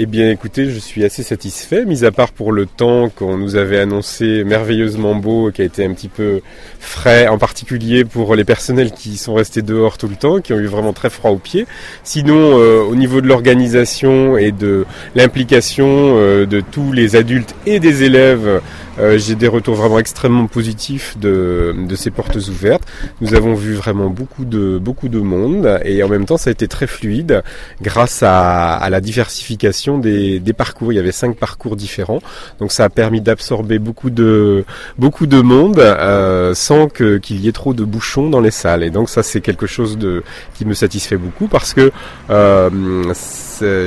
Eh 0.00 0.06
bien 0.06 0.30
écoutez, 0.30 0.70
je 0.70 0.78
suis 0.78 1.04
assez 1.04 1.24
satisfait, 1.24 1.84
mis 1.84 2.04
à 2.04 2.12
part 2.12 2.30
pour 2.30 2.52
le 2.52 2.66
temps 2.66 3.08
qu'on 3.08 3.36
nous 3.36 3.56
avait 3.56 3.80
annoncé 3.80 4.44
merveilleusement 4.44 5.16
beau, 5.16 5.50
qui 5.50 5.62
a 5.62 5.64
été 5.64 5.84
un 5.84 5.92
petit 5.92 6.06
peu 6.06 6.40
frais, 6.78 7.26
en 7.26 7.36
particulier 7.36 8.04
pour 8.04 8.36
les 8.36 8.44
personnels 8.44 8.92
qui 8.92 9.16
sont 9.16 9.34
restés 9.34 9.60
dehors 9.60 9.98
tout 9.98 10.06
le 10.06 10.14
temps, 10.14 10.40
qui 10.40 10.52
ont 10.52 10.58
eu 10.60 10.66
vraiment 10.66 10.92
très 10.92 11.10
froid 11.10 11.32
aux 11.32 11.38
pieds. 11.38 11.66
Sinon, 12.04 12.60
euh, 12.60 12.80
au 12.80 12.94
niveau 12.94 13.20
de 13.20 13.26
l'organisation 13.26 14.36
et 14.36 14.52
de 14.52 14.86
l'implication 15.16 15.88
euh, 15.88 16.46
de 16.46 16.60
tous 16.60 16.92
les 16.92 17.16
adultes 17.16 17.56
et 17.66 17.80
des 17.80 18.04
élèves, 18.04 18.60
euh, 18.98 19.18
j'ai 19.18 19.34
des 19.34 19.48
retours 19.48 19.74
vraiment 19.74 19.98
extrêmement 19.98 20.46
positifs 20.46 21.16
de, 21.18 21.74
de 21.76 21.96
ces 21.96 22.10
portes 22.10 22.36
ouvertes. 22.36 22.82
Nous 23.20 23.34
avons 23.34 23.54
vu 23.54 23.74
vraiment 23.74 24.10
beaucoup 24.10 24.44
de, 24.44 24.78
beaucoup 24.78 25.08
de 25.08 25.20
monde 25.20 25.80
et 25.84 26.02
en 26.02 26.08
même 26.08 26.24
temps 26.24 26.36
ça 26.36 26.50
a 26.50 26.52
été 26.52 26.68
très 26.68 26.86
fluide 26.86 27.42
grâce 27.82 28.22
à, 28.22 28.74
à 28.74 28.90
la 28.90 29.00
diversification 29.00 29.98
des, 29.98 30.40
des, 30.40 30.52
parcours. 30.52 30.92
Il 30.92 30.96
y 30.96 30.98
avait 30.98 31.12
cinq 31.12 31.36
parcours 31.36 31.76
différents, 31.76 32.20
donc 32.58 32.72
ça 32.72 32.84
a 32.84 32.88
permis 32.88 33.20
d'absorber 33.20 33.78
beaucoup 33.78 34.10
de 34.10 34.64
beaucoup 34.98 35.26
de 35.26 35.40
monde 35.40 35.78
euh, 35.78 36.54
sans 36.54 36.88
qu'il 36.88 37.40
y 37.40 37.48
ait 37.48 37.52
trop 37.52 37.74
de 37.74 37.84
bouchons 37.84 38.30
dans 38.30 38.40
les 38.40 38.50
salles. 38.50 38.82
Et 38.82 38.90
donc 38.90 39.08
ça 39.08 39.22
c'est 39.22 39.40
quelque 39.40 39.66
chose 39.66 39.98
de 39.98 40.22
qui 40.54 40.64
me 40.64 40.74
satisfait 40.74 41.16
beaucoup 41.16 41.48
parce 41.48 41.74
que 41.74 41.92
euh, 42.30 42.70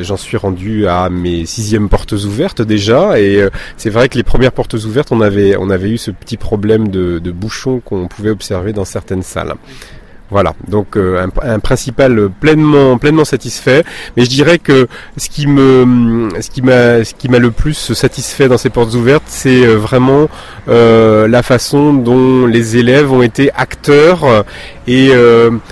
j'en 0.04 0.18
suis 0.18 0.38
rendu 0.38 0.88
à 0.88 1.10
mes 1.10 1.46
sixièmes 1.46 1.90
portes 1.90 2.12
ouvertes 2.12 2.62
déjà 2.62 3.20
et 3.20 3.42
euh, 3.42 3.50
c'est 3.78 3.90
vrai 3.90 4.10
que 4.10 4.18
les 4.18 4.24
premières 4.24 4.52
portes 4.52 4.74
ouvertes 4.74 5.01
on 5.12 5.22
avait 5.22 5.90
eu 5.90 5.98
ce 5.98 6.12
petit 6.12 6.38
problème 6.38 6.90
de, 6.90 7.32
bouchons 7.32 7.80
qu'on 7.80 8.08
pouvait 8.08 8.30
observer 8.30 8.74
dans 8.74 8.86
certaines 8.86 9.24
salles. 9.24 9.56
Voilà, 10.32 10.54
donc 10.70 10.96
euh, 10.96 11.28
un, 11.44 11.60
principal 11.60 12.30
pleinement 12.40 13.26
satisfait. 13.26 13.84
Mais 14.16 14.24
je 14.24 14.30
dirais 14.30 14.60
que 14.60 14.88
ce 15.18 15.28
qui 15.30 15.46
m'a 15.46 17.40
le 17.40 17.52
plus 17.52 17.92
satisfait 17.94 18.48
dans 18.48 18.58
ces 18.58 18.70
portes 18.70 18.94
ouvertes, 18.94 19.26
c'est 19.28 19.66
euh, 19.66 19.76
vraiment 19.76 20.30
euh, 20.70 21.28
la 21.28 21.44
façon 21.44 21.94
dont 21.94 22.46
les 22.46 22.78
élèves 22.78 23.12
ont 23.12 23.22
été 23.22 23.52
acteurs 23.52 24.46
et 24.88 25.12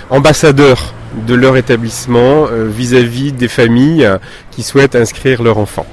ambassadeurs 0.10 0.94
de 1.26 1.36
leur 1.36 1.56
établissement 1.56 2.48
vis-à-vis 2.52 3.32
-vis 3.32 3.36
des 3.36 3.48
familles 3.48 4.08
qui 4.52 4.62
souhaitent 4.64 4.96
inscrire 4.96 5.42
leur 5.42 5.58
enfant. 5.58 5.86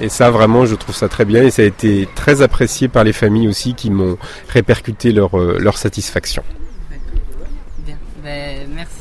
Et 0.00 0.08
ça, 0.08 0.30
vraiment, 0.30 0.66
je 0.66 0.74
trouve 0.74 0.94
ça 0.94 1.08
très 1.08 1.24
bien 1.24 1.42
et 1.42 1.50
ça 1.50 1.62
a 1.62 1.64
été 1.64 2.08
très 2.14 2.42
apprécié 2.42 2.88
par 2.88 3.04
les 3.04 3.12
familles 3.12 3.48
aussi 3.48 3.74
qui 3.74 3.90
m'ont 3.90 4.16
répercuté 4.48 5.12
leur, 5.12 5.36
leur 5.36 5.76
satisfaction. 5.78 6.42
Ben, 8.22 8.68
merci. 8.74 8.97